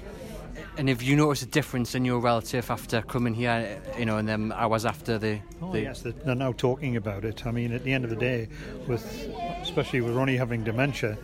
And 0.76 0.88
have 0.88 1.02
you 1.02 1.16
noticed 1.16 1.42
a 1.42 1.46
difference 1.46 1.94
in 1.94 2.04
your 2.04 2.20
relative 2.20 2.70
after 2.70 3.02
coming 3.02 3.34
here, 3.34 3.80
you 3.98 4.06
know, 4.06 4.16
and 4.18 4.28
then 4.28 4.52
hours 4.52 4.84
after 4.84 5.18
the... 5.18 5.40
Oh, 5.60 5.74
yes, 5.74 6.02
they're 6.02 6.34
now 6.34 6.52
talking 6.52 6.96
about 6.96 7.24
it. 7.24 7.46
I 7.46 7.50
mean, 7.50 7.72
at 7.72 7.84
the 7.84 7.92
end 7.92 8.04
of 8.04 8.10
the 8.10 8.16
day, 8.16 8.48
with 8.86 9.28
especially 9.62 10.00
with 10.00 10.14
Ronnie 10.14 10.36
having 10.36 10.64
dementia, 10.64 11.18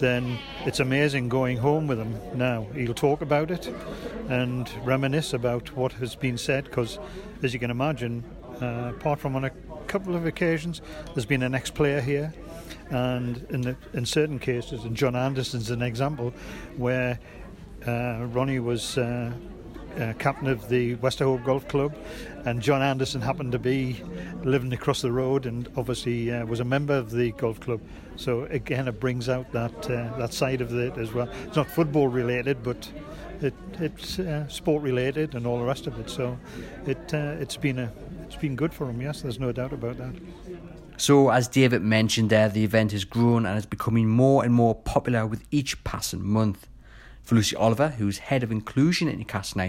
then 0.00 0.38
it's 0.64 0.80
amazing 0.80 1.28
going 1.28 1.56
home 1.56 1.86
with 1.86 1.98
him 1.98 2.14
now. 2.34 2.66
He'll 2.74 2.94
talk 2.94 3.22
about 3.22 3.50
it 3.50 3.72
and 4.28 4.68
reminisce 4.84 5.32
about 5.32 5.74
what 5.76 5.92
has 5.92 6.14
been 6.14 6.36
said, 6.36 6.64
because, 6.64 6.98
as 7.42 7.54
you 7.54 7.60
can 7.60 7.70
imagine, 7.70 8.24
uh, 8.60 8.92
apart 8.96 9.20
from 9.20 9.36
on 9.36 9.44
a 9.44 9.50
couple 9.86 10.16
of 10.16 10.26
occasions, 10.26 10.82
there's 11.14 11.26
been 11.26 11.42
an 11.42 11.54
ex-player 11.54 12.00
here, 12.00 12.34
and 12.90 13.46
in, 13.50 13.60
the, 13.60 13.76
in 13.94 14.04
certain 14.04 14.38
cases, 14.38 14.84
and 14.84 14.96
John 14.96 15.14
Anderson's 15.14 15.70
an 15.70 15.82
example, 15.82 16.34
where 16.76 17.18
Ronnie 17.86 18.58
was 18.60 18.98
uh, 18.98 19.32
uh, 19.98 20.12
captain 20.18 20.48
of 20.48 20.68
the 20.68 20.96
Westerhope 20.96 21.44
Golf 21.44 21.66
Club, 21.68 21.94
and 22.44 22.60
John 22.60 22.82
Anderson 22.82 23.20
happened 23.20 23.52
to 23.52 23.58
be 23.58 24.02
living 24.44 24.72
across 24.72 25.02
the 25.02 25.10
road 25.10 25.46
and 25.46 25.68
obviously 25.76 26.30
uh, 26.30 26.44
was 26.46 26.60
a 26.60 26.64
member 26.64 26.94
of 26.94 27.10
the 27.10 27.32
golf 27.32 27.60
club. 27.60 27.80
So 28.16 28.44
again, 28.44 28.88
it 28.88 29.00
brings 29.00 29.28
out 29.28 29.50
that 29.52 29.90
uh, 29.90 30.16
that 30.18 30.32
side 30.32 30.60
of 30.60 30.74
it 30.74 30.96
as 30.96 31.12
well. 31.12 31.28
It's 31.46 31.56
not 31.56 31.68
football 31.70 32.08
related, 32.08 32.62
but 32.62 32.90
it, 33.40 33.54
it's 33.78 34.18
uh, 34.18 34.46
sport 34.48 34.82
related 34.82 35.34
and 35.34 35.46
all 35.46 35.58
the 35.58 35.64
rest 35.64 35.86
of 35.86 35.98
it. 35.98 36.10
So 36.10 36.38
it 36.86 37.14
uh, 37.14 37.36
it's 37.40 37.56
been 37.56 37.78
a 37.78 37.92
it's 38.24 38.36
been 38.36 38.56
good 38.56 38.72
for 38.72 38.88
him. 38.88 39.00
Yes, 39.00 39.22
there's 39.22 39.40
no 39.40 39.52
doubt 39.52 39.72
about 39.72 39.98
that. 39.98 40.14
So, 40.98 41.28
as 41.28 41.46
David 41.46 41.82
mentioned 41.82 42.30
there, 42.30 42.48
the 42.48 42.64
event 42.64 42.92
has 42.92 43.04
grown 43.04 43.44
and 43.44 43.58
is 43.58 43.66
becoming 43.66 44.08
more 44.08 44.44
and 44.44 44.54
more 44.54 44.74
popular 44.74 45.26
with 45.26 45.44
each 45.50 45.84
passing 45.84 46.24
month. 46.24 46.66
For 47.26 47.34
Lucy 47.34 47.56
Oliver, 47.56 47.88
who's 47.88 48.18
head 48.18 48.44
of 48.44 48.52
inclusion 48.52 49.08
at 49.08 49.18
Newcastle 49.18 49.60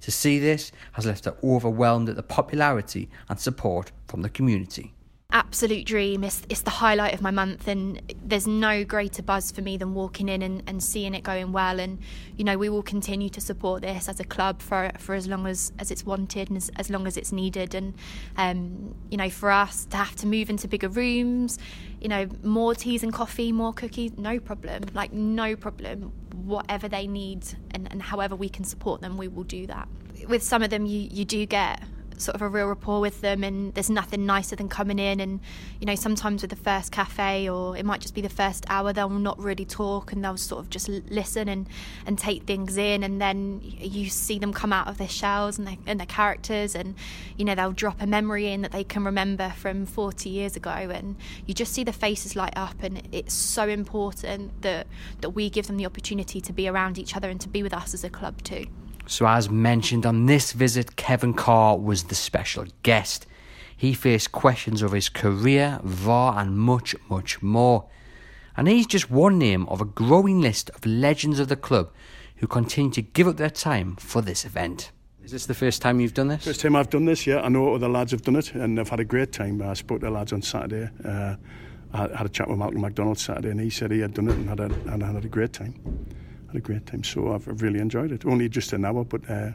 to 0.00 0.10
see 0.10 0.40
this 0.40 0.72
has 0.94 1.06
left 1.06 1.26
her 1.26 1.36
overwhelmed 1.44 2.08
at 2.08 2.16
the 2.16 2.24
popularity 2.24 3.08
and 3.28 3.38
support 3.38 3.92
from 4.08 4.22
the 4.22 4.28
community 4.28 4.94
absolute 5.30 5.86
dream. 5.86 6.24
It's, 6.24 6.42
it's 6.48 6.62
the 6.62 6.70
highlight 6.70 7.12
of 7.12 7.20
my 7.20 7.30
month, 7.30 7.68
and 7.68 8.00
there's 8.24 8.46
no 8.46 8.84
greater 8.84 9.22
buzz 9.22 9.50
for 9.50 9.60
me 9.60 9.76
than 9.76 9.92
walking 9.92 10.28
in 10.28 10.40
and, 10.40 10.62
and 10.66 10.82
seeing 10.82 11.14
it 11.14 11.22
going 11.22 11.52
well. 11.52 11.78
And 11.80 11.98
you 12.36 12.44
know, 12.44 12.56
we 12.56 12.68
will 12.68 12.82
continue 12.82 13.28
to 13.30 13.40
support 13.40 13.82
this 13.82 14.08
as 14.08 14.20
a 14.20 14.24
club 14.24 14.62
for 14.62 14.90
for 14.98 15.14
as 15.14 15.26
long 15.26 15.46
as, 15.46 15.72
as 15.78 15.90
it's 15.90 16.04
wanted 16.04 16.48
and 16.48 16.56
as, 16.56 16.70
as 16.76 16.90
long 16.90 17.06
as 17.06 17.16
it's 17.16 17.30
needed. 17.30 17.74
And 17.74 17.94
um, 18.36 18.94
you 19.10 19.16
know, 19.16 19.28
for 19.28 19.50
us 19.50 19.84
to 19.86 19.96
have 19.98 20.16
to 20.16 20.26
move 20.26 20.48
into 20.48 20.66
bigger 20.66 20.88
rooms, 20.88 21.58
you 22.00 22.08
know, 22.08 22.26
more 22.42 22.74
teas 22.74 23.02
and 23.02 23.12
coffee, 23.12 23.52
more 23.52 23.72
cookies, 23.72 24.12
no 24.16 24.40
problem. 24.40 24.84
Like 24.94 25.12
no 25.12 25.56
problem. 25.56 26.12
Whatever 26.44 26.88
they 26.88 27.06
need 27.06 27.44
and, 27.72 27.88
and 27.90 28.02
however 28.02 28.34
we 28.34 28.48
can 28.48 28.64
support 28.64 29.00
them, 29.02 29.16
we 29.16 29.28
will 29.28 29.44
do 29.44 29.66
that. 29.66 29.88
With 30.26 30.42
some 30.42 30.62
of 30.62 30.70
them, 30.70 30.86
you 30.86 31.08
you 31.10 31.24
do 31.24 31.44
get 31.46 31.82
sort 32.18 32.34
of 32.34 32.42
a 32.42 32.48
real 32.48 32.66
rapport 32.66 33.00
with 33.00 33.20
them 33.20 33.44
and 33.44 33.74
there's 33.74 33.90
nothing 33.90 34.26
nicer 34.26 34.56
than 34.56 34.68
coming 34.68 34.98
in 34.98 35.20
and 35.20 35.40
you 35.80 35.86
know 35.86 35.94
sometimes 35.94 36.42
with 36.42 36.50
the 36.50 36.56
first 36.56 36.92
cafe 36.92 37.48
or 37.48 37.76
it 37.76 37.84
might 37.84 38.00
just 38.00 38.14
be 38.14 38.20
the 38.20 38.28
first 38.28 38.64
hour 38.68 38.92
they'll 38.92 39.08
not 39.08 39.38
really 39.38 39.64
talk 39.64 40.12
and 40.12 40.24
they'll 40.24 40.36
sort 40.36 40.60
of 40.60 40.70
just 40.70 40.88
listen 40.88 41.48
and 41.48 41.66
and 42.06 42.18
take 42.18 42.42
things 42.44 42.76
in 42.76 43.02
and 43.02 43.20
then 43.20 43.60
you 43.62 44.08
see 44.08 44.38
them 44.38 44.52
come 44.52 44.72
out 44.72 44.88
of 44.88 44.98
their 44.98 45.08
shells 45.08 45.58
and 45.58 45.66
their, 45.66 45.76
and 45.86 46.00
their 46.00 46.06
characters 46.06 46.74
and 46.74 46.94
you 47.36 47.44
know 47.44 47.54
they'll 47.54 47.72
drop 47.72 48.00
a 48.00 48.06
memory 48.06 48.50
in 48.50 48.62
that 48.62 48.72
they 48.72 48.84
can 48.84 49.04
remember 49.04 49.52
from 49.56 49.86
40 49.86 50.28
years 50.28 50.56
ago 50.56 50.70
and 50.70 51.16
you 51.46 51.54
just 51.54 51.72
see 51.72 51.84
the 51.84 51.92
faces 51.92 52.36
light 52.36 52.54
up 52.56 52.82
and 52.82 53.08
it's 53.12 53.34
so 53.34 53.68
important 53.68 54.62
that 54.62 54.86
that 55.20 55.30
we 55.30 55.48
give 55.50 55.66
them 55.66 55.76
the 55.76 55.86
opportunity 55.86 56.40
to 56.40 56.52
be 56.52 56.68
around 56.68 56.98
each 56.98 57.16
other 57.16 57.28
and 57.28 57.40
to 57.40 57.48
be 57.48 57.62
with 57.62 57.72
us 57.72 57.94
as 57.94 58.04
a 58.04 58.10
club 58.10 58.42
too 58.42 58.66
so, 59.08 59.26
as 59.26 59.48
mentioned 59.48 60.04
on 60.04 60.26
this 60.26 60.52
visit, 60.52 60.96
Kevin 60.96 61.32
Carr 61.32 61.78
was 61.78 62.04
the 62.04 62.14
special 62.14 62.66
guest. 62.82 63.26
He 63.74 63.94
faced 63.94 64.32
questions 64.32 64.82
of 64.82 64.92
his 64.92 65.08
career, 65.08 65.80
VAR, 65.82 66.38
and 66.38 66.58
much, 66.58 66.94
much 67.08 67.40
more. 67.40 67.88
And 68.54 68.68
he's 68.68 68.86
just 68.86 69.10
one 69.10 69.38
name 69.38 69.66
of 69.68 69.80
a 69.80 69.86
growing 69.86 70.42
list 70.42 70.68
of 70.70 70.84
legends 70.84 71.40
of 71.40 71.48
the 71.48 71.56
club 71.56 71.90
who 72.36 72.46
continue 72.46 72.90
to 72.92 73.00
give 73.00 73.26
up 73.26 73.38
their 73.38 73.48
time 73.48 73.96
for 73.96 74.20
this 74.20 74.44
event. 74.44 74.92
Is 75.24 75.32
this 75.32 75.46
the 75.46 75.54
first 75.54 75.80
time 75.80 76.00
you've 76.00 76.12
done 76.12 76.28
this? 76.28 76.44
First 76.44 76.60
time 76.60 76.76
I've 76.76 76.90
done 76.90 77.06
this, 77.06 77.26
yeah. 77.26 77.40
I 77.40 77.48
know 77.48 77.74
other 77.74 77.88
lads 77.88 78.10
have 78.10 78.22
done 78.22 78.36
it 78.36 78.54
and 78.54 78.78
I've 78.78 78.90
had 78.90 79.00
a 79.00 79.04
great 79.04 79.32
time. 79.32 79.62
I 79.62 79.72
spoke 79.72 80.00
to 80.00 80.06
the 80.06 80.12
lads 80.12 80.34
on 80.34 80.42
Saturday. 80.42 80.90
Uh, 81.02 81.36
I 81.94 81.98
had 82.14 82.26
a 82.26 82.28
chat 82.28 82.50
with 82.50 82.58
Malcolm 82.58 82.82
Macdonald 82.82 83.18
Saturday 83.18 83.50
and 83.50 83.60
he 83.60 83.70
said 83.70 83.90
he 83.90 84.00
had 84.00 84.12
done 84.12 84.28
it 84.28 84.34
and 84.34 84.50
had 84.50 84.60
a, 84.60 84.64
and 84.64 85.02
had 85.02 85.24
a 85.24 85.28
great 85.28 85.54
time 85.54 85.74
had 86.48 86.56
a 86.56 86.60
great 86.60 86.86
time. 86.86 87.04
So 87.04 87.32
I've, 87.32 87.62
really 87.62 87.78
enjoyed 87.78 88.12
it. 88.12 88.24
Only 88.26 88.48
just 88.48 88.72
an 88.72 88.84
hour, 88.84 89.04
but 89.04 89.28
uh, 89.30 89.50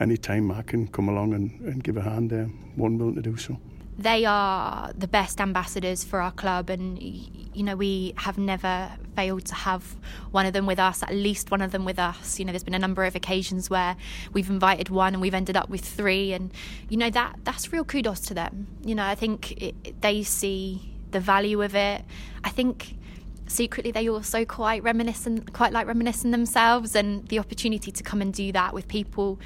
any 0.00 0.16
time 0.16 0.50
I 0.50 0.62
can 0.62 0.88
come 0.88 1.08
along 1.08 1.34
and, 1.34 1.60
and 1.60 1.82
give 1.82 1.96
a 1.96 2.02
hand, 2.02 2.32
uh, 2.32 2.44
one 2.76 2.98
willing 2.98 3.16
to 3.16 3.22
do 3.22 3.36
so. 3.36 3.58
They 3.96 4.24
are 4.24 4.92
the 4.92 5.06
best 5.06 5.40
ambassadors 5.40 6.02
for 6.02 6.20
our 6.20 6.32
club, 6.32 6.68
and 6.68 7.00
you 7.00 7.62
know 7.62 7.76
we 7.76 8.12
have 8.16 8.36
never 8.36 8.90
failed 9.14 9.44
to 9.46 9.54
have 9.54 9.94
one 10.32 10.46
of 10.46 10.52
them 10.52 10.66
with 10.66 10.80
us, 10.80 11.04
at 11.04 11.14
least 11.14 11.52
one 11.52 11.62
of 11.62 11.70
them 11.70 11.84
with 11.84 12.00
us. 12.00 12.40
You 12.40 12.44
know, 12.44 12.50
there's 12.50 12.64
been 12.64 12.74
a 12.74 12.78
number 12.80 13.04
of 13.04 13.14
occasions 13.14 13.70
where 13.70 13.96
we've 14.32 14.50
invited 14.50 14.88
one 14.88 15.14
and 15.14 15.20
we've 15.20 15.34
ended 15.34 15.56
up 15.56 15.68
with 15.68 15.82
three, 15.82 16.32
and 16.32 16.52
you 16.88 16.96
know 16.96 17.10
that 17.10 17.36
that's 17.44 17.72
real 17.72 17.84
kudos 17.84 18.18
to 18.20 18.34
them. 18.34 18.66
You 18.84 18.96
know, 18.96 19.04
I 19.04 19.14
think 19.14 19.62
it, 19.62 20.00
they 20.00 20.24
see 20.24 20.92
the 21.12 21.20
value 21.20 21.62
of 21.62 21.76
it. 21.76 22.02
I 22.42 22.48
think 22.48 22.96
secretly 23.46 23.90
they 23.90 24.08
also 24.08 24.44
quite 24.44 24.82
reminiscent 24.82 25.52
quite 25.52 25.72
like 25.72 25.86
reminiscing 25.86 26.30
themselves 26.30 26.96
and 26.96 27.28
the 27.28 27.38
opportunity 27.38 27.92
to 27.92 28.02
come 28.02 28.22
and 28.22 28.32
do 28.32 28.50
that 28.52 28.72
with 28.72 28.88
people 28.88 29.38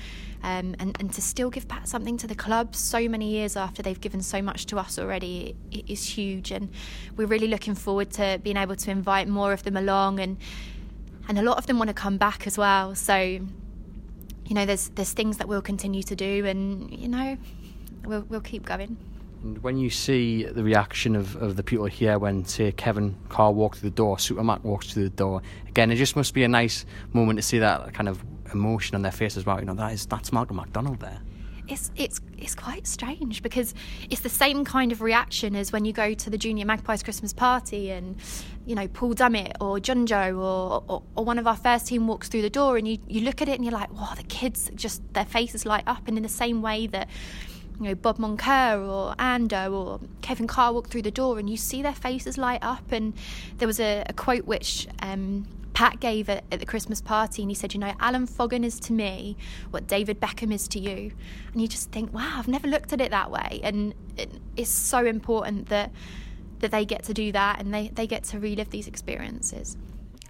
um, 0.42 0.76
and, 0.78 0.96
and 1.00 1.12
to 1.12 1.20
still 1.20 1.50
give 1.50 1.66
back 1.66 1.86
something 1.86 2.16
to 2.16 2.26
the 2.26 2.34
club. 2.34 2.76
So 2.76 3.08
many 3.08 3.28
years 3.28 3.56
after 3.56 3.82
they've 3.82 4.00
given 4.00 4.22
so 4.22 4.40
much 4.40 4.66
to 4.66 4.78
us 4.78 4.98
already 4.98 5.56
it 5.70 5.88
is 5.88 6.04
huge. 6.04 6.50
And 6.50 6.70
we're 7.16 7.26
really 7.26 7.48
looking 7.48 7.74
forward 7.74 8.10
to 8.12 8.40
being 8.42 8.56
able 8.56 8.76
to 8.76 8.90
invite 8.90 9.28
more 9.28 9.52
of 9.52 9.64
them 9.64 9.76
along 9.76 10.20
and 10.20 10.36
and 11.28 11.38
a 11.38 11.42
lot 11.42 11.58
of 11.58 11.66
them 11.66 11.78
want 11.78 11.88
to 11.88 11.94
come 11.94 12.16
back 12.16 12.46
as 12.46 12.56
well. 12.56 12.94
So 12.94 13.16
you 13.16 14.54
know 14.54 14.64
there's 14.64 14.88
there's 14.90 15.12
things 15.12 15.38
that 15.38 15.48
we'll 15.48 15.62
continue 15.62 16.02
to 16.02 16.16
do 16.16 16.46
and 16.46 16.90
you 16.90 17.08
know 17.08 17.36
we'll 18.04 18.24
we'll 18.28 18.40
keep 18.40 18.64
going 18.64 18.96
and 19.42 19.62
when 19.62 19.78
you 19.78 19.90
see 19.90 20.44
the 20.44 20.64
reaction 20.64 21.14
of, 21.14 21.36
of 21.36 21.56
the 21.56 21.62
people 21.62 21.86
here 21.86 22.18
when, 22.18 22.44
say, 22.44 22.72
Kevin 22.72 23.16
Carr 23.28 23.52
walks 23.52 23.80
through 23.80 23.90
the 23.90 23.96
door, 23.96 24.16
Supermac 24.16 24.62
walks 24.62 24.92
through 24.92 25.04
the 25.04 25.10
door, 25.10 25.42
again, 25.68 25.90
it 25.90 25.96
just 25.96 26.16
must 26.16 26.34
be 26.34 26.44
a 26.44 26.48
nice 26.48 26.84
moment 27.12 27.38
to 27.38 27.42
see 27.42 27.58
that 27.58 27.94
kind 27.94 28.08
of 28.08 28.24
emotion 28.52 28.94
on 28.94 29.02
their 29.02 29.12
face 29.12 29.36
as 29.36 29.46
well. 29.46 29.60
You 29.60 29.66
know, 29.66 29.74
that 29.74 29.92
is 29.92 30.06
that's 30.06 30.32
Malcolm 30.32 30.56
Macdonald 30.56 31.00
there. 31.00 31.20
It's 31.68 31.90
it's 31.96 32.20
it's 32.38 32.54
quite 32.54 32.86
strange 32.86 33.42
because 33.42 33.74
it's 34.08 34.22
the 34.22 34.30
same 34.30 34.64
kind 34.64 34.90
of 34.90 35.02
reaction 35.02 35.54
as 35.54 35.70
when 35.70 35.84
you 35.84 35.92
go 35.92 36.14
to 36.14 36.30
the 36.30 36.38
Junior 36.38 36.64
Magpies 36.64 37.02
Christmas 37.02 37.34
party 37.34 37.90
and 37.90 38.16
you 38.64 38.74
know 38.74 38.88
Paul 38.88 39.14
Dummett 39.14 39.52
or 39.60 39.78
Jonjo 39.78 40.38
or, 40.38 40.82
or, 40.88 41.02
or 41.14 41.24
one 41.26 41.38
of 41.38 41.46
our 41.46 41.56
first 41.56 41.86
team 41.86 42.06
walks 42.06 42.28
through 42.28 42.40
the 42.40 42.50
door 42.50 42.78
and 42.78 42.88
you 42.88 42.98
you 43.06 43.20
look 43.20 43.42
at 43.42 43.50
it 43.50 43.56
and 43.56 43.64
you're 43.64 43.74
like, 43.74 43.92
wow, 43.92 44.14
the 44.16 44.22
kids 44.22 44.70
just 44.74 45.02
their 45.12 45.26
faces 45.26 45.66
light 45.66 45.84
up 45.86 46.08
and 46.08 46.16
in 46.16 46.22
the 46.22 46.28
same 46.28 46.62
way 46.62 46.86
that 46.86 47.06
you 47.78 47.88
know 47.88 47.94
Bob 47.94 48.18
Moncur 48.18 48.86
or 48.88 49.14
Ando 49.16 49.72
or 49.72 50.00
Kevin 50.22 50.46
Carr 50.46 50.72
walk 50.72 50.88
through 50.88 51.02
the 51.02 51.10
door 51.10 51.38
and 51.38 51.48
you 51.48 51.56
see 51.56 51.82
their 51.82 51.94
faces 51.94 52.36
light 52.38 52.62
up. 52.62 52.90
And 52.92 53.14
there 53.58 53.68
was 53.68 53.80
a, 53.80 54.04
a 54.06 54.12
quote 54.12 54.46
which 54.46 54.88
um, 55.00 55.46
Pat 55.74 56.00
gave 56.00 56.28
at, 56.28 56.44
at, 56.50 56.58
the 56.60 56.66
Christmas 56.66 57.00
party, 57.00 57.42
and 57.42 57.50
he 57.50 57.54
said, 57.54 57.74
"You 57.74 57.80
know, 57.80 57.94
Alan 58.00 58.26
Foggon 58.26 58.64
is 58.64 58.80
to 58.80 58.92
me 58.92 59.36
what 59.70 59.86
David 59.86 60.20
Beckham 60.20 60.52
is 60.52 60.66
to 60.68 60.80
you." 60.80 61.12
And 61.52 61.62
you 61.62 61.68
just 61.68 61.90
think, 61.92 62.12
"Wow, 62.12 62.34
I've 62.36 62.48
never 62.48 62.66
looked 62.66 62.92
at 62.92 63.00
it 63.00 63.10
that 63.10 63.30
way." 63.30 63.60
And 63.62 63.94
it, 64.16 64.30
it's 64.56 64.70
so 64.70 65.06
important 65.06 65.68
that 65.68 65.92
that 66.60 66.70
they 66.70 66.84
get 66.84 67.04
to 67.04 67.14
do 67.14 67.30
that 67.32 67.60
and 67.60 67.72
they, 67.72 67.88
they 67.88 68.06
get 68.06 68.24
to 68.24 68.40
relive 68.40 68.70
these 68.70 68.88
experiences. 68.88 69.76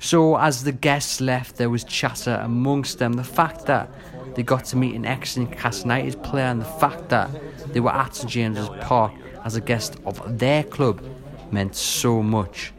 So, 0.00 0.37
as 0.37 0.62
the 0.62 0.73
guests 0.73 1.21
left, 1.21 1.57
there 1.57 1.71
was 1.71 1.83
chatter 1.83 2.40
amongst 2.43 2.99
them. 2.99 3.14
The 3.14 3.25
fact 3.25 3.67
that 3.67 3.90
they 4.38 4.45
got 4.45 4.64
to 4.66 4.76
meet 4.76 4.95
an 4.95 5.04
ex-Newcastle 5.04 5.87
United 5.90 6.23
player, 6.23 6.45
and 6.45 6.61
the 6.61 6.64
fact 6.64 7.09
that 7.09 7.28
they 7.73 7.80
were 7.80 7.92
at 7.92 8.14
St 8.14 8.30
James's 8.30 8.68
Park 8.83 9.12
as 9.45 9.57
a 9.57 9.61
guest 9.61 9.97
of 10.07 10.38
their 10.38 10.62
club 10.62 11.02
meant 11.50 11.75
so 11.75 12.23
much. 12.23 12.73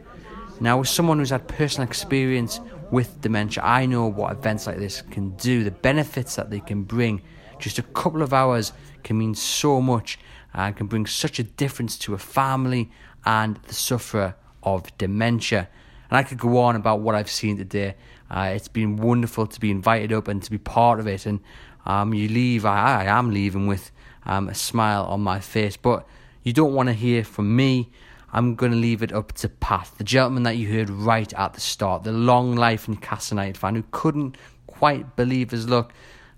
Now, 0.62 0.80
as 0.80 0.90
someone 0.90 1.20
who's 1.20 1.32
had 1.32 1.50
personal 1.50 1.86
experience 1.86 2.62
with 2.92 3.20
dementia, 3.20 3.62
I 3.62 3.88
know 3.88 4.08
what 4.08 4.32
events 4.32 4.68
like 4.68 4.78
this 4.78 5.02
can 5.02 5.32
do, 5.32 5.66
the 5.66 5.72
benefits 5.72 6.38
that 6.38 6.50
they 6.50 6.62
can 6.62 6.84
bring. 6.84 7.22
Just 7.60 7.78
a 7.78 7.84
couple 7.84 8.22
of 8.22 8.34
hours 8.34 8.72
can 9.04 9.18
mean 9.18 9.36
so 9.36 9.82
much 9.82 10.18
and 10.54 10.78
can 10.78 10.88
bring 10.88 11.06
such 11.06 11.40
a 11.40 11.44
difference 11.44 11.98
to 11.98 12.14
a 12.14 12.18
family 12.18 12.90
and 13.26 13.58
the 13.68 13.74
sufferer 13.74 14.36
of 14.64 14.98
dementia. 14.98 15.68
And 16.10 16.18
I 16.18 16.24
could 16.24 16.40
go 16.40 16.58
on 16.60 16.78
about 16.78 17.02
what 17.02 17.16
I've 17.16 17.30
seen 17.30 17.58
today. 17.58 17.96
Uh, 18.30 18.52
it's 18.56 18.68
been 18.68 18.98
wonderful 18.98 19.48
to 19.48 19.60
be 19.60 19.72
invited 19.72 20.14
up 20.14 20.28
and 20.28 20.42
to 20.44 20.52
be 20.52 20.58
part 20.58 21.00
of 21.00 21.08
it. 21.08 21.26
And 21.26 21.40
um, 21.86 22.14
you 22.14 22.28
leave, 22.28 22.66
I, 22.66 23.04
I 23.04 23.06
am 23.06 23.32
leaving 23.32 23.68
with 23.68 23.92
um, 24.26 24.50
a 24.50 24.56
smile 24.56 25.04
on 25.06 25.22
my 25.22 25.40
face. 25.40 25.78
But 25.78 26.08
you 26.44 26.54
don't 26.54 26.74
want 26.74 26.88
to 26.88 26.94
hear 26.94 27.24
from 27.24 27.56
me. 27.56 27.90
I'm 28.32 28.54
going 28.56 28.72
to 28.72 28.78
leave 28.78 29.02
it 29.02 29.12
up 29.12 29.34
to 29.34 29.50
Pat, 29.50 29.90
the 29.98 30.04
gentleman 30.04 30.44
that 30.44 30.58
you 30.58 30.72
heard 30.72 30.90
right 30.90 31.34
at 31.34 31.54
the 31.54 31.62
start, 31.62 32.04
the 32.04 32.12
long 32.12 32.56
life 32.56 32.88
Newcastle 32.88 33.36
United 33.36 33.58
fan 33.58 33.74
who 33.74 33.84
couldn't 33.90 34.38
quite 34.68 35.16
believe 35.16 35.50
his 35.50 35.68
luck 35.68 35.92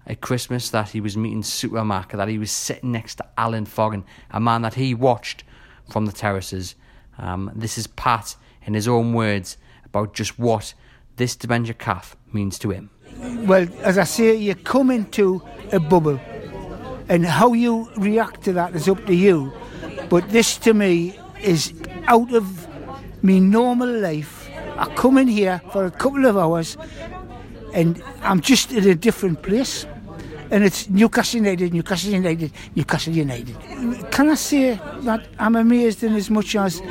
at 0.07 0.21
Christmas 0.21 0.69
that 0.69 0.89
he 0.89 1.01
was 1.01 1.17
meeting 1.17 1.41
Supermac, 1.41 2.12
that 2.12 2.29
he 2.29 2.38
was 2.38 2.50
sitting 2.50 2.93
next 2.93 3.15
to 3.15 3.25
Alan 3.38 3.65
Foggon, 3.65 4.05
a 4.31 4.39
man 4.39 4.62
that 4.62 4.75
he 4.75 4.93
watched 4.93 5.43
from 5.89 6.05
the 6.05 6.12
terraces. 6.13 6.75
Um, 7.17 7.51
this 7.53 7.77
is 7.77 7.88
Pat 7.88 8.36
in 8.63 8.74
his 8.74 8.88
own 8.88 9.13
words 9.13 9.57
about 9.86 10.13
just 10.13 10.39
what 10.39 10.74
this 11.15 11.36
dementia 11.36 11.74
calf 11.74 12.15
means 12.34 12.58
to 12.60 12.70
him. 12.70 12.89
Well, 13.48 13.68
as 13.84 13.98
I 13.98 14.03
say, 14.06 14.36
you 14.36 14.56
come 14.56 14.91
into 14.91 15.41
a 15.72 15.80
bubble, 15.80 16.20
and 17.10 17.25
how 17.25 17.53
you 17.53 17.89
react 17.98 18.44
to 18.44 18.53
that 18.53 18.75
is 18.75 18.88
up 18.88 19.06
to 19.06 19.13
you. 19.13 19.51
But 20.10 20.30
this 20.30 20.58
to 20.60 20.74
me 20.74 21.20
is 21.41 21.74
out 22.08 22.34
of 22.34 22.68
me 23.24 23.39
normal 23.39 23.89
life. 23.89 24.50
I 24.77 24.86
come 24.96 25.18
in 25.18 25.27
here 25.27 25.62
for 25.72 25.86
a 25.86 25.91
couple 25.91 26.25
of 26.25 26.38
hours, 26.38 26.77
and 27.74 28.01
I'm 28.22 28.41
just 28.41 28.72
in 28.72 28.88
a 28.88 28.96
different 28.96 29.41
place. 29.44 29.86
and 30.51 30.65
it's 30.65 30.89
Newcastle 30.89 31.38
United, 31.38 31.74
Newcastle 31.74 32.12
United, 32.12 32.51
Newcastle 32.75 33.13
United. 33.13 33.56
Can 34.12 34.30
I 34.30 34.36
say 34.36 34.80
that 35.01 35.27
I'm 35.39 35.56
amazed 35.56 36.03
in 36.03 36.13
as 36.13 36.30
much 36.30 36.56
as 36.58 36.82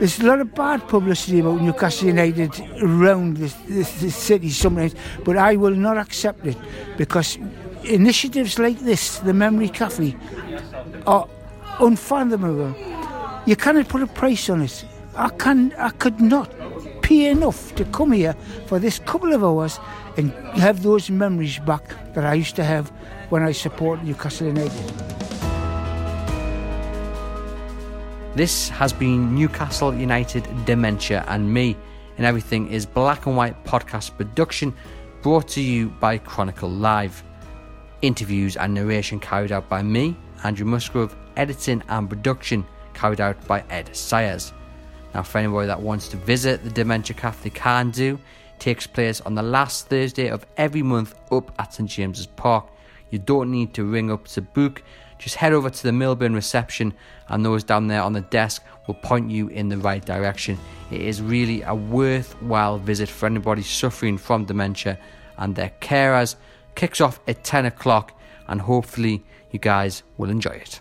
there's 0.00 0.18
a 0.18 0.24
lot 0.24 0.40
of 0.40 0.54
bad 0.54 0.88
publicity 0.88 1.40
about 1.40 1.60
Newcastle 1.60 2.08
United 2.08 2.58
around 2.80 3.36
the 3.36 3.48
city 3.84 4.48
sometimes, 4.48 4.94
but 5.26 5.36
I 5.36 5.56
will 5.56 5.74
not 5.74 5.98
accept 5.98 6.46
it 6.46 6.56
because 6.96 7.36
initiatives 7.84 8.58
like 8.58 8.78
this, 8.78 9.18
the 9.18 9.34
Memory 9.34 9.68
Cafe, 9.68 10.16
are 11.06 11.28
unfathomable. 11.80 12.74
You 13.44 13.56
cannot 13.56 13.88
put 13.88 14.00
a 14.00 14.06
price 14.06 14.48
on 14.48 14.62
it. 14.62 14.86
I 15.16 15.28
can, 15.28 15.74
I 15.74 15.90
could 15.90 16.18
not 16.18 16.50
pay 17.02 17.30
enough 17.30 17.74
to 17.74 17.84
come 17.84 18.12
here 18.12 18.34
for 18.68 18.78
this 18.78 19.00
couple 19.00 19.34
of 19.34 19.44
hours 19.44 19.78
and 20.16 20.32
have 20.56 20.82
those 20.82 21.10
memories 21.10 21.58
back 21.58 21.84
that 22.14 22.24
I 22.24 22.32
used 22.34 22.56
to 22.56 22.64
have 22.64 22.88
when 23.28 23.42
I 23.42 23.52
supported 23.52 24.06
Newcastle 24.06 24.46
United. 24.46 25.19
This 28.36 28.68
has 28.68 28.92
been 28.92 29.34
Newcastle 29.34 29.92
United 29.92 30.46
Dementia 30.64 31.24
and 31.26 31.52
me, 31.52 31.76
and 32.16 32.24
everything 32.24 32.70
is 32.70 32.86
Black 32.86 33.26
and 33.26 33.36
White 33.36 33.64
podcast 33.64 34.16
production 34.16 34.72
brought 35.20 35.48
to 35.48 35.60
you 35.60 35.88
by 35.88 36.16
Chronicle 36.16 36.70
Live. 36.70 37.24
Interviews 38.02 38.56
and 38.56 38.72
narration 38.72 39.18
carried 39.18 39.50
out 39.50 39.68
by 39.68 39.82
me, 39.82 40.16
Andrew 40.44 40.64
Musgrove, 40.64 41.16
editing 41.36 41.82
and 41.88 42.08
production 42.08 42.64
carried 42.94 43.20
out 43.20 43.44
by 43.48 43.64
Ed 43.68 43.96
Sayers. 43.96 44.52
Now, 45.12 45.24
for 45.24 45.38
anybody 45.38 45.66
that 45.66 45.82
wants 45.82 46.06
to 46.10 46.16
visit 46.16 46.62
the 46.62 46.70
Dementia 46.70 47.16
Cafe, 47.16 47.42
they 47.42 47.50
can 47.50 47.90
do. 47.90 48.16
Takes 48.60 48.86
place 48.86 49.20
on 49.22 49.34
the 49.34 49.42
last 49.42 49.88
Thursday 49.88 50.28
of 50.28 50.46
every 50.56 50.84
month 50.84 51.16
up 51.32 51.50
at 51.58 51.74
St 51.74 51.90
James's 51.90 52.28
Park. 52.28 52.70
You 53.10 53.18
don't 53.18 53.50
need 53.50 53.74
to 53.74 53.84
ring 53.84 54.12
up 54.12 54.28
to 54.28 54.40
book 54.40 54.84
just 55.20 55.36
head 55.36 55.52
over 55.52 55.68
to 55.68 55.82
the 55.82 55.92
Milburn 55.92 56.34
reception 56.34 56.94
and 57.28 57.44
those 57.44 57.62
down 57.62 57.88
there 57.88 58.02
on 58.02 58.14
the 58.14 58.22
desk 58.22 58.62
will 58.86 58.94
point 58.94 59.30
you 59.30 59.48
in 59.48 59.68
the 59.68 59.76
right 59.76 60.04
direction. 60.04 60.58
It 60.90 61.02
is 61.02 61.20
really 61.20 61.60
a 61.62 61.74
worthwhile 61.74 62.78
visit 62.78 63.08
for 63.08 63.26
anybody 63.26 63.62
suffering 63.62 64.16
from 64.16 64.46
dementia 64.46 64.98
and 65.36 65.54
their 65.54 65.72
carers. 65.80 66.36
Kicks 66.74 67.02
off 67.02 67.20
at 67.28 67.44
10 67.44 67.66
o'clock 67.66 68.18
and 68.48 68.62
hopefully 68.62 69.22
you 69.50 69.58
guys 69.58 70.02
will 70.16 70.30
enjoy 70.30 70.52
it. 70.52 70.80